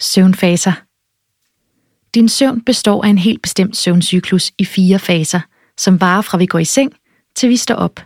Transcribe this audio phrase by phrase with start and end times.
[0.00, 0.72] Søvnfaser.
[2.14, 5.40] Din søvn består af en helt bestemt søvncyklus i fire faser,
[5.76, 6.92] som varer fra vi går i seng
[7.34, 8.00] til vi står op.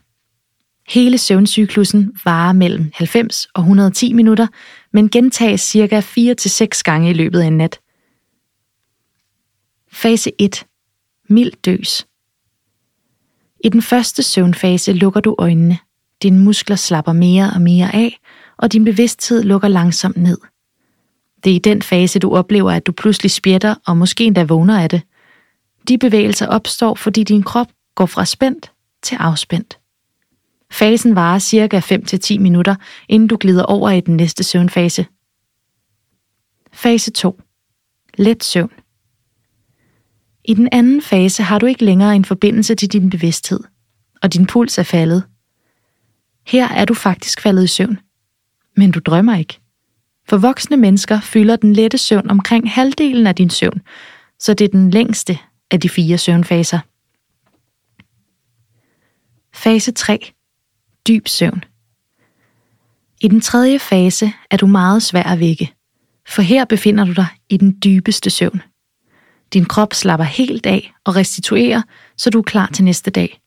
[0.88, 4.46] Hele søvncyklusen varer mellem 90 og 110 minutter,
[4.92, 7.80] men gentages cirka 4-6 gange i løbet af en nat.
[9.92, 10.66] Fase 1.
[11.28, 12.06] Mild døs.
[13.64, 15.78] I den første søvnfase lukker du øjnene.
[16.22, 18.20] Dine muskler slapper mere og mere af,
[18.56, 20.38] og din bevidsthed lukker langsomt ned.
[21.44, 24.82] Det er i den fase, du oplever, at du pludselig spjætter og måske endda vågner
[24.82, 25.02] af det.
[25.88, 28.72] De bevægelser opstår, fordi din krop går fra spændt
[29.02, 29.78] til afspændt.
[30.70, 32.74] Fasen varer cirka 5-10 minutter,
[33.08, 35.06] inden du glider over i den næste søvnfase.
[36.72, 37.40] Fase 2.
[38.18, 38.70] Let søvn.
[40.44, 43.60] I den anden fase har du ikke længere en forbindelse til din bevidsthed,
[44.22, 45.24] og din puls er faldet.
[46.46, 47.98] Her er du faktisk faldet i søvn,
[48.76, 49.60] men du drømmer ikke.
[50.30, 53.80] For voksne mennesker fylder den lette søvn omkring halvdelen af din søvn,
[54.38, 55.38] så det er den længste
[55.70, 56.78] af de fire søvnfaser.
[59.54, 60.32] Fase 3.
[61.08, 61.64] Dyb søvn.
[63.20, 65.74] I den tredje fase er du meget svær at vække,
[66.28, 68.62] for her befinder du dig i den dybeste søvn.
[69.52, 71.82] Din krop slapper helt af og restituerer,
[72.16, 73.40] så du er klar til næste dag.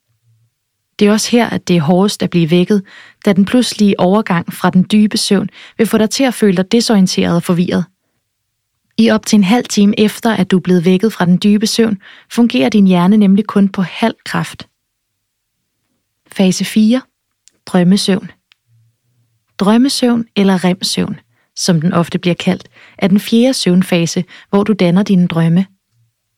[1.00, 2.84] Det er også her, at det er hårdest at blive vækket,
[3.26, 6.72] da den pludselige overgang fra den dybe søvn vil få dig til at føle dig
[6.72, 7.86] desorienteret og forvirret.
[8.98, 11.68] I op til en halv time efter, at du er blevet vækket fra den dybe
[11.68, 11.98] søvn,
[12.32, 14.68] fungerer din hjerne nemlig kun på halv kraft.
[16.32, 17.02] Fase 4.
[17.66, 18.32] Drømmesøvn.
[19.60, 21.20] Drømmesøvn eller remsøvn,
[21.56, 25.66] som den ofte bliver kaldt, er den fjerde søvnfase, hvor du danner dine drømme.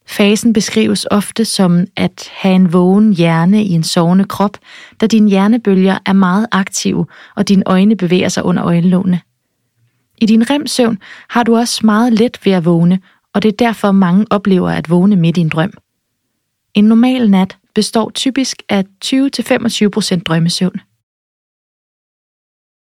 [0.07, 4.57] Fasen beskrives ofte som at have en vågen hjerne i en sovende krop,
[5.01, 9.21] da dine hjernebølger er meget aktive, og dine øjne bevæger sig under øjenlågene.
[10.17, 10.97] I din remsøvn
[11.29, 12.99] har du også meget let ved at vågne,
[13.33, 15.73] og det er derfor mange oplever at vågne midt i en drøm.
[16.73, 20.81] En normal nat består typisk af 20-25% drømmesøvn.